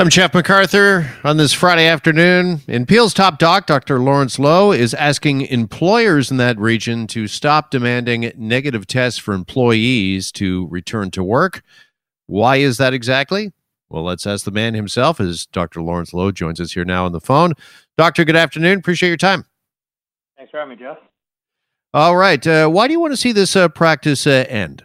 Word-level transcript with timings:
I'm 0.00 0.08
Jeff 0.08 0.34
MacArthur 0.34 1.08
on 1.22 1.36
this 1.36 1.52
Friday 1.52 1.86
afternoon. 1.86 2.62
In 2.66 2.84
Peel's 2.84 3.14
Top 3.14 3.38
Doc, 3.38 3.66
Dr. 3.66 4.00
Lawrence 4.00 4.40
Loh 4.40 4.72
is 4.72 4.92
asking 4.92 5.42
employers 5.42 6.32
in 6.32 6.36
that 6.38 6.58
region 6.58 7.06
to 7.06 7.28
stop 7.28 7.70
demanding 7.70 8.32
negative 8.36 8.88
tests 8.88 9.20
for 9.20 9.34
employees 9.34 10.32
to 10.32 10.66
return 10.66 11.12
to 11.12 11.22
work. 11.22 11.62
Why 12.26 12.56
is 12.56 12.76
that 12.78 12.92
exactly? 12.92 13.52
Well, 13.88 14.02
let's 14.02 14.26
ask 14.26 14.44
the 14.44 14.50
man 14.50 14.74
himself 14.74 15.20
as 15.20 15.46
Dr. 15.46 15.80
Lawrence 15.80 16.12
Loh 16.12 16.32
joins 16.32 16.58
us 16.58 16.72
here 16.72 16.84
now 16.84 17.04
on 17.04 17.12
the 17.12 17.20
phone. 17.20 17.52
Doctor, 17.96 18.24
good 18.24 18.34
afternoon. 18.34 18.78
Appreciate 18.78 19.10
your 19.10 19.16
time. 19.16 19.44
Thanks 20.36 20.50
for 20.50 20.58
having 20.58 20.76
me, 20.76 20.84
Jeff. 20.84 20.98
All 21.92 22.16
right. 22.16 22.44
Uh, 22.44 22.66
why 22.66 22.88
do 22.88 22.92
you 22.92 23.00
want 23.00 23.12
to 23.12 23.16
see 23.16 23.30
this 23.30 23.54
uh, 23.54 23.68
practice 23.68 24.26
uh, 24.26 24.44
end? 24.48 24.84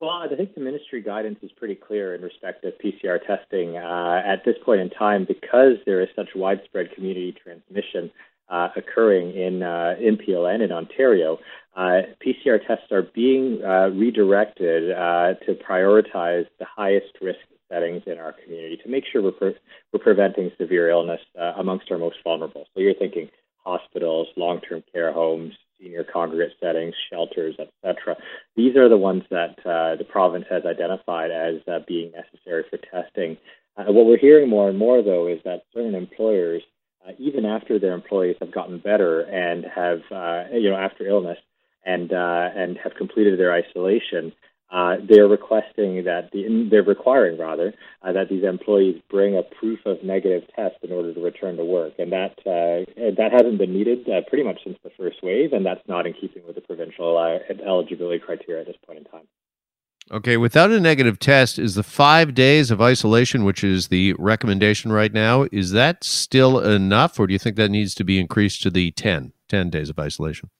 Well, 0.00 0.10
I 0.10 0.34
think 0.34 0.54
the 0.54 0.62
ministry 0.62 1.02
guidance 1.02 1.40
is 1.42 1.52
pretty 1.52 1.74
clear 1.74 2.14
in 2.14 2.22
respect 2.22 2.64
of 2.64 2.72
PCR 2.82 3.18
testing 3.26 3.76
uh, 3.76 4.22
at 4.24 4.46
this 4.46 4.56
point 4.64 4.80
in 4.80 4.88
time 4.88 5.26
because 5.26 5.76
there 5.84 6.00
is 6.00 6.08
such 6.16 6.30
widespread 6.34 6.94
community 6.94 7.32
transmission 7.32 8.10
uh, 8.48 8.68
occurring 8.76 9.36
in 9.36 9.62
uh, 9.62 9.96
in 10.00 10.16
PLN 10.16 10.62
in 10.64 10.72
Ontario. 10.72 11.38
Uh, 11.76 12.02
PCR 12.26 12.66
tests 12.66 12.90
are 12.90 13.02
being 13.02 13.62
uh, 13.62 13.90
redirected 13.90 14.90
uh, 14.90 15.34
to 15.44 15.54
prioritize 15.68 16.46
the 16.58 16.64
highest 16.64 17.12
risk 17.20 17.38
settings 17.68 18.02
in 18.06 18.18
our 18.18 18.32
community 18.32 18.78
to 18.82 18.88
make 18.88 19.04
sure 19.04 19.22
we're, 19.22 19.30
pre- 19.32 19.56
we're 19.92 20.00
preventing 20.00 20.50
severe 20.58 20.88
illness 20.88 21.20
amongst 21.56 21.90
our 21.92 21.98
most 21.98 22.16
vulnerable. 22.24 22.64
So 22.74 22.80
you're 22.80 22.94
thinking 22.94 23.28
hospitals, 23.58 24.28
long-term 24.36 24.82
care 24.92 25.12
homes, 25.12 25.52
senior 25.80 26.04
congregate 26.04 26.56
settings, 26.60 26.94
shelters, 27.10 27.56
etc. 27.58 28.16
These 28.56 28.76
are 28.76 28.88
the 28.88 28.96
ones 28.96 29.22
that 29.30 29.58
uh, 29.64 29.96
the 29.96 30.06
province 30.08 30.46
has 30.50 30.64
identified 30.64 31.30
as 31.30 31.56
uh, 31.66 31.80
being 31.86 32.12
necessary 32.12 32.64
for 32.68 32.78
testing. 32.78 33.36
Uh, 33.76 33.92
what 33.92 34.06
we're 34.06 34.18
hearing 34.18 34.48
more 34.48 34.68
and 34.68 34.78
more, 34.78 35.02
though, 35.02 35.26
is 35.26 35.40
that 35.44 35.64
certain 35.72 35.94
employers, 35.94 36.62
uh, 37.06 37.12
even 37.18 37.44
after 37.44 37.78
their 37.78 37.94
employees 37.94 38.36
have 38.40 38.52
gotten 38.52 38.78
better 38.78 39.22
and 39.22 39.64
have, 39.64 40.00
uh, 40.10 40.44
you 40.52 40.70
know, 40.70 40.76
after 40.76 41.06
illness 41.06 41.38
and 41.84 42.12
uh, 42.12 42.50
and 42.54 42.76
have 42.78 42.94
completed 42.94 43.38
their 43.38 43.52
isolation, 43.52 44.32
uh, 44.70 44.96
they're 45.08 45.26
requesting 45.26 46.04
that 46.04 46.30
the, 46.32 46.68
they're 46.70 46.82
requiring 46.82 47.38
rather 47.38 47.74
uh, 48.02 48.12
that 48.12 48.28
these 48.28 48.44
employees 48.44 49.00
bring 49.10 49.36
a 49.36 49.42
proof 49.42 49.80
of 49.84 50.02
negative 50.04 50.42
test 50.54 50.76
in 50.82 50.92
order 50.92 51.12
to 51.12 51.20
return 51.20 51.56
to 51.56 51.64
work, 51.64 51.92
and 51.98 52.12
that 52.12 52.38
uh, 52.46 52.86
that 53.16 53.30
hasn't 53.32 53.58
been 53.58 53.72
needed 53.72 54.08
uh, 54.08 54.20
pretty 54.28 54.44
much 54.44 54.60
since 54.64 54.78
the 54.84 54.90
first 54.96 55.22
wave, 55.22 55.52
and 55.52 55.66
that's 55.66 55.86
not 55.88 56.06
in 56.06 56.12
keeping 56.12 56.46
with 56.46 56.54
the 56.54 56.60
provincial 56.60 57.18
uh, 57.18 57.38
eligibility 57.66 58.18
criteria 58.18 58.60
at 58.60 58.66
this 58.66 58.76
point 58.86 58.98
in 58.98 59.04
time. 59.06 59.26
Okay, 60.12 60.36
without 60.36 60.72
a 60.72 60.80
negative 60.80 61.20
test, 61.20 61.56
is 61.58 61.76
the 61.76 61.84
five 61.84 62.34
days 62.34 62.72
of 62.72 62.80
isolation, 62.80 63.44
which 63.44 63.62
is 63.62 63.88
the 63.88 64.14
recommendation 64.18 64.90
right 64.90 65.12
now, 65.12 65.46
is 65.52 65.70
that 65.70 66.02
still 66.02 66.58
enough, 66.58 67.20
or 67.20 67.28
do 67.28 67.32
you 67.32 67.38
think 67.38 67.54
that 67.56 67.70
needs 67.70 67.94
to 67.94 68.02
be 68.02 68.18
increased 68.18 68.60
to 68.62 68.70
the 68.70 68.90
10, 68.90 69.32
10 69.48 69.70
days 69.70 69.88
of 69.88 70.00
isolation? 70.00 70.50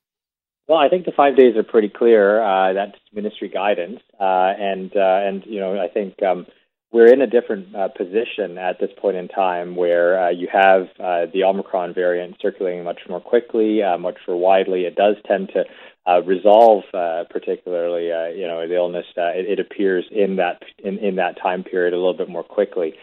Well, 0.71 0.79
I 0.79 0.89
think 0.89 1.05
the 1.05 1.11
five 1.11 1.37
days 1.37 1.57
are 1.57 1.65
pretty 1.65 1.89
clear. 1.89 2.41
Uh, 2.41 2.73
that's 2.75 2.97
ministry 3.13 3.49
guidance, 3.49 3.99
uh, 4.21 4.55
and 4.57 4.95
uh, 4.95 5.19
and 5.27 5.43
you 5.45 5.59
know 5.59 5.77
I 5.81 5.89
think 5.89 6.23
um, 6.23 6.47
we're 6.93 7.13
in 7.13 7.21
a 7.21 7.27
different 7.27 7.75
uh, 7.75 7.89
position 7.89 8.57
at 8.57 8.79
this 8.79 8.91
point 8.97 9.17
in 9.17 9.27
time 9.27 9.75
where 9.75 10.27
uh, 10.27 10.31
you 10.31 10.47
have 10.53 10.83
uh, 11.01 11.27
the 11.35 11.43
Omicron 11.43 11.93
variant 11.93 12.37
circulating 12.41 12.85
much 12.85 13.01
more 13.09 13.21
quickly, 13.21 13.81
much 13.99 14.19
more 14.29 14.37
widely. 14.37 14.83
It 14.83 14.95
does 14.95 15.17
tend 15.27 15.51
to 15.55 15.65
resolve, 16.25 16.85
particularly 17.31 18.05
you 18.39 18.47
know 18.47 18.69
the 18.69 18.77
illness. 18.77 19.07
It, 19.17 19.59
it, 19.59 19.59
appears 19.59 20.05
in 20.13 20.37
that 20.37 20.63
in, 20.79 20.99
in 20.99 21.17
that 21.17 21.37
time 21.43 21.65
period 21.65 21.95
a 21.95 21.97
little 21.97 22.15
bit 22.17 22.29
more 22.29 22.45
quickly. 22.45 22.95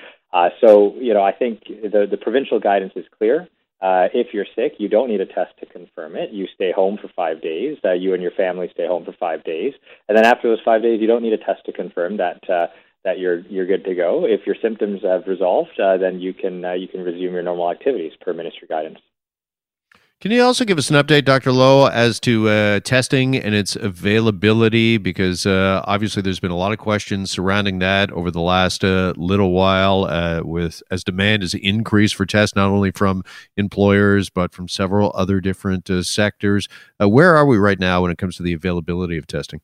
so 0.61 0.95
you 1.01 1.13
know 1.13 1.21
I 1.21 1.33
think 1.33 1.63
the 1.67 2.07
the 2.09 2.15
provincial 2.15 2.61
guidance 2.61 2.93
is 2.95 3.03
clear. 3.17 3.49
Uh, 3.81 4.07
if 4.13 4.33
you're 4.33 4.45
sick, 4.55 4.73
you 4.79 4.89
don't 4.89 5.09
need 5.09 5.21
a 5.21 5.25
test 5.25 5.51
to 5.59 5.65
confirm 5.65 6.15
it. 6.15 6.31
You 6.31 6.47
stay 6.53 6.71
home 6.71 6.97
for 6.99 7.09
five 7.15 7.41
days. 7.41 7.77
Uh, 7.85 7.93
you 7.93 8.13
and 8.13 8.23
your 8.23 8.31
family 8.31 8.69
stay 8.73 8.87
home 8.87 9.05
for 9.05 9.13
five 9.13 9.43
days, 9.43 9.73
and 10.07 10.17
then 10.17 10.25
after 10.25 10.49
those 10.49 10.63
five 10.65 10.81
days, 10.81 10.99
you 10.99 11.07
don't 11.07 11.21
need 11.21 11.33
a 11.33 11.37
test 11.37 11.65
to 11.65 11.71
confirm 11.71 12.17
that 12.17 12.49
uh, 12.49 12.67
that 13.03 13.19
you're 13.19 13.39
you're 13.47 13.67
good 13.67 13.85
to 13.85 13.95
go. 13.95 14.25
If 14.25 14.47
your 14.47 14.55
symptoms 14.61 15.01
have 15.03 15.27
resolved, 15.27 15.79
uh, 15.79 15.97
then 15.97 16.19
you 16.19 16.33
can 16.33 16.65
uh, 16.65 16.73
you 16.73 16.87
can 16.87 17.01
resume 17.03 17.33
your 17.33 17.43
normal 17.43 17.69
activities 17.69 18.13
per 18.19 18.33
ministry 18.33 18.67
guidance. 18.67 18.99
Can 20.19 20.31
you 20.31 20.41
also 20.41 20.65
give 20.65 20.79
us 20.79 20.89
an 20.89 20.95
update, 20.95 21.25
Dr. 21.25 21.51
Loh, 21.51 21.85
as 21.85 22.19
to 22.21 22.49
uh, 22.49 22.79
testing 22.79 23.35
and 23.35 23.53
its 23.53 23.75
availability? 23.75 24.97
Because 24.97 25.45
uh, 25.45 25.83
obviously, 25.85 26.23
there's 26.23 26.39
been 26.39 26.49
a 26.49 26.57
lot 26.57 26.71
of 26.71 26.79
questions 26.79 27.29
surrounding 27.29 27.77
that 27.79 28.09
over 28.09 28.31
the 28.31 28.41
last 28.41 28.83
uh, 28.83 29.13
little 29.15 29.51
while, 29.51 30.05
uh, 30.05 30.41
with 30.43 30.81
as 30.89 31.03
demand 31.03 31.43
has 31.43 31.53
increased 31.53 32.15
for 32.15 32.25
tests, 32.25 32.55
not 32.55 32.71
only 32.71 32.89
from 32.89 33.21
employers 33.57 34.31
but 34.31 34.55
from 34.55 34.67
several 34.67 35.11
other 35.13 35.39
different 35.39 35.87
uh, 35.87 36.01
sectors. 36.01 36.67
Uh, 36.99 37.07
where 37.07 37.35
are 37.37 37.45
we 37.45 37.57
right 37.57 37.79
now 37.79 38.01
when 38.01 38.09
it 38.09 38.17
comes 38.17 38.35
to 38.37 38.43
the 38.43 38.53
availability 38.53 39.19
of 39.19 39.27
testing? 39.27 39.61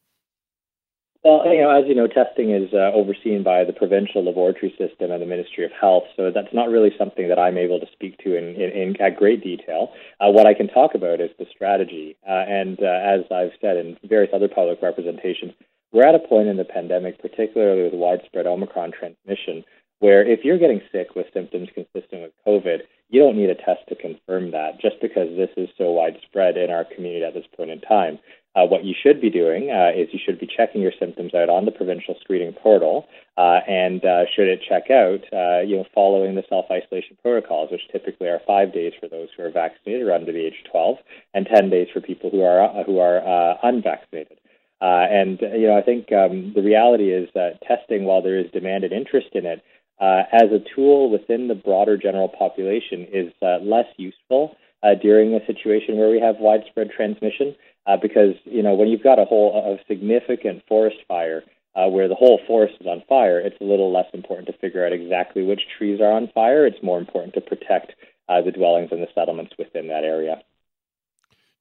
Well, 1.24 1.48
you 1.48 1.62
know, 1.62 1.72
as 1.72 1.88
you 1.88 1.96
know, 1.96 2.08
testing 2.08 2.52
is 2.52 2.74
uh, 2.74 2.92
overseen 2.92 3.44
by 3.44 3.64
the 3.64 3.72
provincial 3.72 4.26
laboratory 4.26 4.76
system 4.78 5.10
and 5.10 5.22
the 5.22 5.26
Ministry 5.26 5.64
of 5.64 5.72
Health, 5.72 6.04
so 6.18 6.32
that's 6.32 6.54
not 6.54 6.68
really 6.68 6.92
something 6.98 7.30
that 7.30 7.40
I'm 7.40 7.58
able 7.58 7.80
to 7.80 7.88
speak 7.94 8.18
to 8.26 8.36
in, 8.36 8.56
in, 8.56 8.72
in 8.72 9.02
at 9.02 9.16
great 9.16 9.42
detail. 9.42 9.94
Uh, 10.20 10.32
what 10.32 10.48
I 10.48 10.54
can 10.54 10.68
talk 10.68 10.96
about 10.96 11.22
is 11.22 11.30
the 11.40 11.46
strategy, 11.50 12.18
uh, 12.28 12.44
and 12.48 12.78
uh, 12.84 13.00
as 13.02 13.22
I've 13.32 13.56
said 13.62 13.78
in 13.78 13.98
various 14.04 14.32
other 14.34 14.50
public 14.50 14.82
representations, 14.82 15.54
we're 15.94 16.06
at 16.06 16.14
a 16.14 16.20
point 16.20 16.50
in 16.50 16.58
the 16.58 16.66
pandemic, 16.66 17.22
particularly 17.22 17.84
with 17.84 17.94
widespread 17.94 18.46
Omicron 18.46 18.92
transmission, 18.92 19.64
where 20.00 20.28
if 20.28 20.44
you're 20.44 20.60
getting 20.60 20.82
sick 20.92 21.16
with 21.16 21.28
symptoms 21.34 21.70
consistent 21.74 22.24
with 22.24 22.34
COVID, 22.46 22.80
you 23.08 23.22
don't 23.22 23.38
need 23.38 23.50
a 23.50 23.56
test 23.56 23.88
to 23.88 23.96
confirm 23.96 24.52
that 24.52 24.82
just 24.82 25.00
because 25.00 25.30
this 25.38 25.52
is 25.56 25.70
so 25.78 25.92
widespread 25.92 26.58
in 26.58 26.70
our 26.70 26.84
community 26.84 27.24
at 27.24 27.34
this 27.34 27.48
point 27.56 27.70
in 27.70 27.80
time. 27.80 28.20
Uh, 28.56 28.66
what 28.68 28.86
you 28.86 28.94
should 28.94 29.20
be 29.20 29.32
doing 29.32 29.72
uh, 29.72 29.90
is 29.96 30.08
you 30.12 30.20
should 30.24 30.40
be 30.40 30.46
checking 30.46 30.80
your 30.80 30.92
symptoms 31.00 31.34
out 31.34 31.50
on 31.50 31.66
the 31.66 31.72
provincial 31.72 32.16
screening 32.22 32.54
portal, 32.54 33.08
uh, 33.36 33.62
and 33.68 34.06
uh, 34.06 34.26
should 34.36 34.48
it 34.48 34.62
check 34.68 34.92
out, 34.92 35.22
uh, 35.34 35.62
you 35.62 35.76
know, 35.76 35.86
following 35.94 36.36
the 36.36 36.44
self-isolation 36.50 37.18
protocols, 37.24 37.72
which 37.72 37.82
typically 37.92 38.28
are 38.28 38.40
five 38.46 38.72
days 38.72 38.94
for 39.00 39.08
those 39.08 39.30
who 39.36 39.44
are 39.44 39.50
vaccinated 39.50 40.08
or 40.08 40.14
under 40.14 40.32
the 40.32 40.46
age 40.46 40.54
of 40.64 40.72
12, 40.72 40.98
and 41.34 41.48
10 41.48 41.72
days 41.72 41.88
for 41.92 42.00
people 42.00 42.30
who 42.30 42.42
are 42.42 42.62
uh, 42.62 42.84
who 42.84 43.00
are 43.00 43.58
unvaccinated. 43.64 44.38
and 44.82 45.42
you 45.42 45.66
know, 45.66 45.78
I 45.78 45.82
think 45.82 46.12
um, 46.12 46.54
the 46.54 46.62
reality 46.62 47.12
is 47.12 47.30
that 47.34 47.60
testing, 47.68 48.06
while 48.06 48.22
there 48.22 48.38
is 48.38 48.52
demand 48.52 48.84
and 48.84 48.94
interest 48.94 49.30
in 49.34 49.48
it, 49.48 49.64
as 50.00 50.52
a 50.52 50.62
tool 50.76 51.10
within 51.10 51.48
the 51.48 51.56
broader 51.56 51.98
general 51.98 52.30
population, 52.30 53.08
is 53.12 53.34
less 53.42 53.88
useful 53.98 54.56
during 55.02 55.34
a 55.34 55.44
situation 55.48 55.98
where 55.98 56.12
we 56.12 56.20
have 56.20 56.36
widespread 56.38 56.92
transmission 56.92 57.56
uh, 57.86 57.98
because 58.02 58.36
you 58.46 58.64
know 58.64 58.76
when 58.76 58.88
you've 58.88 59.04
got 59.04 59.20
a 59.20 59.26
whole 59.26 59.78
a 59.78 59.84
significant 59.88 60.64
forest 60.68 60.98
fire 61.08 61.44
uh, 61.76 61.88
where 61.88 62.08
the 62.08 62.16
whole 62.16 62.40
forest 62.46 62.76
is 62.80 62.88
on 62.88 63.04
fire, 63.10 63.40
it's 63.40 63.60
a 63.60 63.64
little 63.64 63.92
less 63.92 64.08
important 64.14 64.48
to 64.48 64.54
figure 64.60 64.86
out 64.86 64.94
exactly 64.94 65.44
which 65.44 65.62
trees 65.78 66.00
are 66.00 66.12
on 66.12 66.30
fire. 66.34 66.66
It's 66.66 66.82
more 66.84 67.00
important 67.00 67.34
to 67.34 67.42
protect 67.42 67.94
uh, 68.30 68.42
the 68.42 68.52
dwellings 68.52 68.90
and 68.92 69.02
the 69.02 69.08
settlements 69.16 69.54
within 69.58 69.88
that 69.88 70.04
area. 70.04 70.42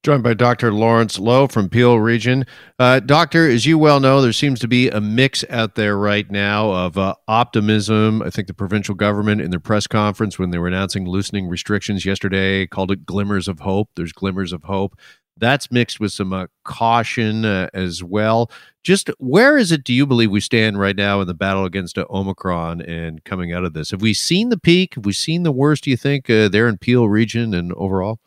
Joined 0.03 0.21
by 0.21 0.33
Dr. 0.33 0.73
Lawrence 0.73 1.17
Loh 1.17 1.47
from 1.47 1.69
Peel 1.69 1.97
Region. 1.97 2.45
Uh, 2.77 2.99
doctor, 2.99 3.47
as 3.47 3.65
you 3.65 3.77
well 3.77 4.01
know, 4.01 4.21
there 4.21 4.33
seems 4.33 4.59
to 4.59 4.67
be 4.67 4.89
a 4.89 4.99
mix 4.99 5.45
out 5.49 5.75
there 5.75 5.97
right 5.97 6.29
now 6.29 6.71
of 6.71 6.97
uh, 6.97 7.15
optimism. 7.29 8.21
I 8.21 8.29
think 8.29 8.47
the 8.47 8.53
provincial 8.53 8.95
government, 8.95 9.39
in 9.39 9.49
their 9.49 9.61
press 9.61 9.87
conference 9.87 10.37
when 10.37 10.49
they 10.49 10.57
were 10.57 10.67
announcing 10.67 11.07
loosening 11.07 11.47
restrictions 11.47 12.05
yesterday, 12.05 12.67
called 12.67 12.91
it 12.91 13.05
glimmers 13.05 13.47
of 13.47 13.61
hope. 13.61 13.91
There's 13.95 14.11
glimmers 14.11 14.51
of 14.51 14.63
hope. 14.63 14.97
That's 15.37 15.71
mixed 15.71 15.99
with 15.99 16.11
some 16.11 16.31
uh, 16.31 16.47
caution 16.63 17.43
uh, 17.43 17.69
as 17.73 18.03
well. 18.03 18.51
Just 18.83 19.09
where 19.17 19.57
is 19.57 19.71
it, 19.71 19.83
do 19.83 19.93
you 19.93 20.05
believe, 20.05 20.29
we 20.29 20.39
stand 20.39 20.79
right 20.79 20.95
now 20.95 21.21
in 21.21 21.27
the 21.27 21.33
battle 21.33 21.65
against 21.65 21.97
uh, 21.97 22.05
Omicron 22.09 22.81
and 22.81 23.23
coming 23.23 23.51
out 23.51 23.63
of 23.63 23.73
this? 23.73 23.91
Have 23.91 24.01
we 24.01 24.13
seen 24.13 24.49
the 24.49 24.59
peak? 24.59 24.95
Have 24.95 25.05
we 25.05 25.13
seen 25.13 25.43
the 25.43 25.51
worst, 25.51 25.85
do 25.85 25.89
you 25.89 25.97
think, 25.97 26.29
uh, 26.29 26.49
there 26.49 26.67
in 26.67 26.77
Peel 26.77 27.09
region 27.09 27.53
and 27.53 27.73
overall? 27.73 28.19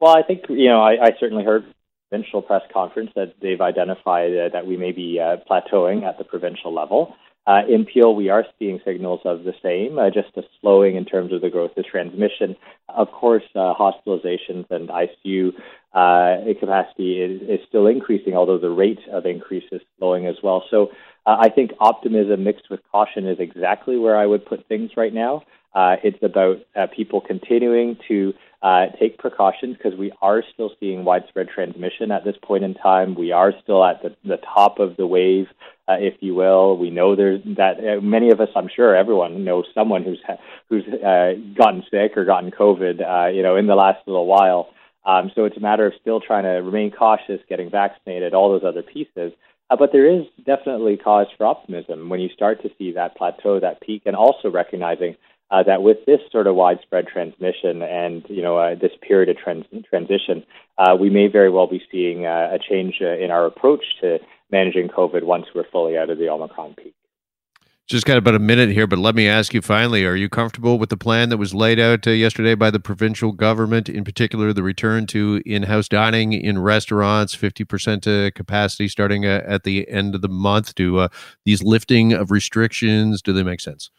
Well, 0.00 0.16
I 0.16 0.22
think, 0.22 0.44
you 0.48 0.68
know, 0.68 0.80
I, 0.80 0.92
I 0.92 1.08
certainly 1.20 1.44
heard 1.44 1.64
provincial 2.08 2.42
press 2.42 2.62
conference 2.72 3.10
that 3.14 3.34
they've 3.42 3.60
identified 3.60 4.32
uh, 4.32 4.48
that 4.52 4.66
we 4.66 4.76
may 4.76 4.92
be 4.92 5.20
uh, 5.20 5.36
plateauing 5.48 6.04
at 6.04 6.16
the 6.16 6.24
provincial 6.24 6.74
level. 6.74 7.14
Uh, 7.46 7.62
in 7.68 7.86
Peel, 7.86 8.14
we 8.14 8.28
are 8.28 8.44
seeing 8.58 8.80
signals 8.84 9.20
of 9.24 9.44
the 9.44 9.54
same, 9.62 9.98
uh, 9.98 10.10
just 10.10 10.36
a 10.36 10.42
slowing 10.60 10.96
in 10.96 11.04
terms 11.04 11.32
of 11.32 11.40
the 11.40 11.48
growth 11.48 11.76
of 11.76 11.86
transmission. 11.86 12.54
Of 12.88 13.10
course, 13.10 13.42
uh, 13.54 13.74
hospitalizations 13.74 14.70
and 14.70 14.88
ICU 14.88 15.52
uh, 15.94 16.54
capacity 16.60 17.20
is, 17.20 17.42
is, 17.42 17.60
still 17.66 17.86
increasing, 17.86 18.34
although 18.34 18.58
the 18.58 18.70
rate 18.70 19.00
of 19.10 19.24
increase 19.24 19.64
is 19.72 19.80
slowing 19.98 20.26
as 20.26 20.36
well. 20.42 20.64
So 20.70 20.90
uh, 21.26 21.38
I 21.40 21.48
think 21.48 21.72
optimism 21.80 22.44
mixed 22.44 22.68
with 22.70 22.80
caution 22.92 23.26
is 23.26 23.38
exactly 23.40 23.96
where 23.96 24.16
I 24.16 24.26
would 24.26 24.44
put 24.44 24.68
things 24.68 24.90
right 24.96 25.12
now. 25.12 25.42
Uh, 25.74 25.96
it's 26.04 26.22
about 26.22 26.58
people 26.94 27.20
continuing 27.20 27.96
to 28.08 28.34
take 28.98 29.18
precautions 29.18 29.76
because 29.76 29.98
we 29.98 30.12
are 30.20 30.44
still 30.52 30.72
seeing 30.78 31.04
widespread 31.04 31.48
transmission 31.48 32.10
at 32.10 32.24
this 32.24 32.36
point 32.42 32.64
in 32.64 32.74
time. 32.74 33.14
We 33.14 33.32
are 33.32 33.52
still 33.62 33.84
at 33.84 34.02
the, 34.02 34.14
the 34.24 34.38
top 34.38 34.78
of 34.78 34.96
the 34.96 35.06
wave 35.06 35.46
uh, 35.90 35.96
if 35.98 36.14
you 36.20 36.34
will. 36.34 36.76
We 36.76 36.90
know 36.90 37.16
there's 37.16 37.40
that 37.56 37.78
uh, 37.78 38.00
many 38.00 38.30
of 38.30 38.40
us, 38.40 38.48
I'm 38.54 38.68
sure 38.74 38.94
everyone 38.94 39.44
knows 39.44 39.64
someone 39.74 40.04
who's 40.04 40.20
who's 40.68 40.84
uh, 40.86 41.32
gotten 41.56 41.82
sick 41.90 42.16
or 42.16 42.24
gotten 42.24 42.50
COVID, 42.50 43.00
uh, 43.00 43.28
you 43.28 43.42
know, 43.42 43.56
in 43.56 43.66
the 43.66 43.74
last 43.74 44.06
little 44.06 44.26
while. 44.26 44.68
Um, 45.04 45.30
so 45.34 45.44
it's 45.44 45.56
a 45.56 45.60
matter 45.60 45.86
of 45.86 45.94
still 46.00 46.20
trying 46.20 46.44
to 46.44 46.62
remain 46.62 46.90
cautious, 46.90 47.40
getting 47.48 47.70
vaccinated, 47.70 48.34
all 48.34 48.50
those 48.50 48.68
other 48.68 48.82
pieces. 48.82 49.32
Uh, 49.70 49.76
but 49.76 49.90
there 49.92 50.06
is 50.06 50.26
definitely 50.44 50.96
cause 50.96 51.26
for 51.36 51.46
optimism 51.46 52.08
when 52.08 52.20
you 52.20 52.28
start 52.28 52.62
to 52.62 52.70
see 52.76 52.92
that 52.92 53.16
plateau, 53.16 53.58
that 53.58 53.80
peak, 53.80 54.02
and 54.04 54.14
also 54.14 54.50
recognizing 54.50 55.16
uh, 55.50 55.62
that 55.64 55.82
with 55.82 55.98
this 56.06 56.20
sort 56.30 56.46
of 56.46 56.54
widespread 56.54 57.06
transmission 57.06 57.82
and 57.82 58.24
you 58.28 58.42
know 58.42 58.56
uh, 58.58 58.74
this 58.74 58.92
period 59.06 59.28
of 59.28 59.36
trans- 59.36 59.66
transition, 59.88 60.44
uh, 60.78 60.96
we 60.98 61.10
may 61.10 61.26
very 61.26 61.50
well 61.50 61.66
be 61.66 61.82
seeing 61.90 62.26
uh, 62.26 62.50
a 62.52 62.58
change 62.58 62.98
uh, 63.02 63.16
in 63.16 63.30
our 63.30 63.46
approach 63.46 63.84
to 64.00 64.18
managing 64.50 64.88
COVID 64.88 65.24
once 65.24 65.46
we're 65.54 65.68
fully 65.70 65.96
out 65.96 66.10
of 66.10 66.18
the 66.18 66.28
Omicron 66.28 66.74
peak. 66.74 66.94
Just 67.88 68.06
got 68.06 68.18
about 68.18 68.36
a 68.36 68.38
minute 68.38 68.70
here, 68.70 68.86
but 68.86 69.00
let 69.00 69.16
me 69.16 69.26
ask 69.26 69.52
you 69.52 69.60
finally: 69.60 70.04
Are 70.04 70.14
you 70.14 70.28
comfortable 70.28 70.78
with 70.78 70.90
the 70.90 70.96
plan 70.96 71.28
that 71.30 71.38
was 71.38 71.52
laid 71.52 71.80
out 71.80 72.06
uh, 72.06 72.10
yesterday 72.10 72.54
by 72.54 72.70
the 72.70 72.78
provincial 72.78 73.32
government, 73.32 73.88
in 73.88 74.04
particular 74.04 74.52
the 74.52 74.62
return 74.62 75.08
to 75.08 75.42
in-house 75.44 75.88
dining 75.88 76.32
in 76.32 76.60
restaurants, 76.60 77.34
fifty 77.34 77.64
percent 77.64 78.04
capacity 78.36 78.86
starting 78.86 79.24
at 79.24 79.64
the 79.64 79.88
end 79.88 80.14
of 80.14 80.22
the 80.22 80.28
month? 80.28 80.76
Do 80.76 81.08
these 81.44 81.64
lifting 81.64 82.12
of 82.12 82.30
restrictions 82.30 83.20
do 83.20 83.32
they 83.32 83.42
make 83.42 83.60
sense? 83.60 83.90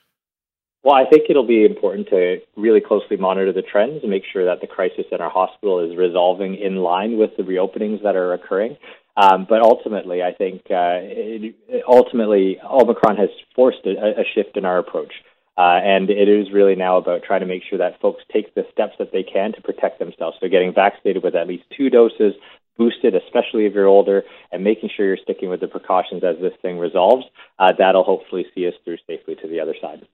Well, 0.83 0.95
I 0.95 1.05
think 1.07 1.29
it'll 1.29 1.45
be 1.45 1.63
important 1.63 2.09
to 2.09 2.37
really 2.55 2.81
closely 2.81 3.15
monitor 3.15 3.53
the 3.53 3.61
trends 3.61 3.99
and 4.01 4.09
make 4.09 4.23
sure 4.31 4.45
that 4.45 4.61
the 4.61 4.67
crisis 4.67 5.05
in 5.11 5.21
our 5.21 5.29
hospital 5.29 5.79
is 5.79 5.95
resolving 5.95 6.55
in 6.55 6.77
line 6.77 7.19
with 7.19 7.37
the 7.37 7.43
reopenings 7.43 8.01
that 8.01 8.15
are 8.15 8.33
occurring. 8.33 8.77
Um, 9.15 9.45
but 9.47 9.61
ultimately, 9.61 10.23
I 10.23 10.33
think 10.33 10.61
uh, 10.71 10.97
it, 11.03 11.55
ultimately 11.87 12.57
Omicron 12.63 13.17
has 13.17 13.29
forced 13.55 13.85
a, 13.85 14.21
a 14.21 14.23
shift 14.33 14.57
in 14.57 14.65
our 14.65 14.79
approach. 14.79 15.13
Uh, 15.57 15.77
and 15.83 16.09
it 16.09 16.27
is 16.27 16.51
really 16.51 16.75
now 16.75 16.97
about 16.97 17.21
trying 17.23 17.41
to 17.41 17.45
make 17.45 17.61
sure 17.69 17.77
that 17.77 17.99
folks 18.01 18.23
take 18.31 18.55
the 18.55 18.65
steps 18.71 18.93
that 18.97 19.11
they 19.11 19.21
can 19.21 19.53
to 19.53 19.61
protect 19.61 19.99
themselves. 19.99 20.37
So 20.39 20.47
getting 20.47 20.73
vaccinated 20.73 21.21
with 21.21 21.35
at 21.35 21.47
least 21.47 21.65
two 21.77 21.91
doses, 21.91 22.33
boosted, 22.77 23.13
especially 23.13 23.65
if 23.65 23.73
you're 23.73 23.85
older, 23.85 24.23
and 24.51 24.63
making 24.63 24.89
sure 24.95 25.05
you're 25.05 25.17
sticking 25.21 25.49
with 25.49 25.59
the 25.59 25.67
precautions 25.67 26.23
as 26.23 26.37
this 26.41 26.53
thing 26.63 26.79
resolves. 26.79 27.25
Uh, 27.59 27.73
that'll 27.77 28.03
hopefully 28.03 28.47
see 28.55 28.65
us 28.65 28.73
through 28.83 28.97
safely 29.05 29.35
to 29.35 29.47
the 29.47 29.59
other 29.59 29.75
side. 29.79 30.07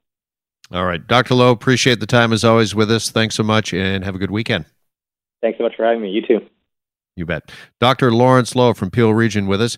All 0.71 0.85
right. 0.85 1.05
Dr. 1.05 1.33
Loh, 1.33 1.51
appreciate 1.51 1.99
the 1.99 2.05
time 2.05 2.33
as 2.33 2.43
always 2.43 2.75
with 2.75 2.91
us. 2.91 3.09
Thanks 3.09 3.35
so 3.35 3.43
much 3.43 3.73
and 3.73 4.03
have 4.03 4.15
a 4.15 4.19
good 4.19 4.31
weekend. 4.31 4.65
Thanks 5.41 5.57
so 5.57 5.63
much 5.63 5.75
for 5.75 5.85
having 5.85 6.01
me. 6.01 6.09
You 6.09 6.21
too. 6.21 6.39
You 7.15 7.25
bet. 7.25 7.51
Dr. 7.79 8.11
Lawrence 8.11 8.55
Loh 8.55 8.73
from 8.73 8.91
Peel 8.91 9.13
Region 9.13 9.47
with 9.47 9.61
us. 9.61 9.77